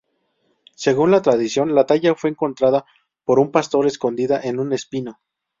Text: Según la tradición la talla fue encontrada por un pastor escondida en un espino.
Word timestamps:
Según 0.75 1.11
la 1.11 1.21
tradición 1.21 1.75
la 1.75 1.85
talla 1.85 2.15
fue 2.15 2.31
encontrada 2.31 2.85
por 3.23 3.37
un 3.37 3.51
pastor 3.51 3.85
escondida 3.85 4.41
en 4.41 4.57
un 4.59 4.73
espino. 4.73 5.19